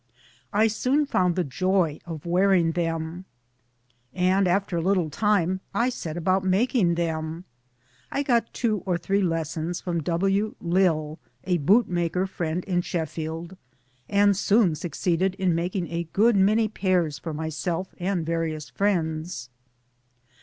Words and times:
I 0.51 0.65
soon 0.65 1.05
found 1.05 1.35
the 1.35 1.43
joy 1.43 1.99
of 2.07 2.25
wearing 2.25 2.71
them. 2.71 3.25
And 4.15 4.47
after 4.47 4.75
a 4.77 4.81
little 4.81 5.11
time 5.11 5.61
I 5.75 5.89
set 5.89 6.17
about 6.17 6.43
making 6.43 6.95
them. 6.95 7.45
I 8.11 8.23
got 8.23 8.51
two 8.51 8.81
or 8.87 8.97
three 8.97 9.21
lessons 9.21 9.79
from' 9.79 10.01
W. 10.01 10.55
Lill, 10.59 11.19
a 11.43 11.59
bootmaker 11.59 12.25
friend 12.25 12.63
in 12.63 12.81
Sheffield, 12.81 13.55
and 14.09 14.35
soon 14.35 14.73
succeeded 14.73 15.35
in 15.35 15.53
making 15.53 15.87
a 15.91 16.05
good 16.13 16.35
many 16.35 16.67
pairs 16.67 17.19
for 17.19 17.31
myself 17.31 17.93
and 17.99 18.25
various 18.25 18.71
friends. 18.71 19.51